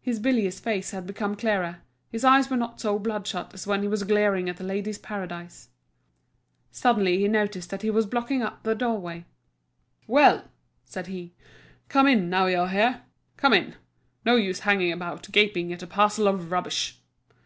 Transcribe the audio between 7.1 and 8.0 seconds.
he noticed that he